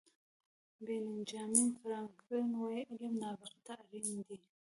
بینجامین 0.85 1.69
فرانکلن 1.79 2.51
وایي 2.59 2.81
علم 2.91 3.13
نابغه 3.21 3.57
ته 3.65 3.73
اړین 3.83 4.09
دی. 4.27 4.37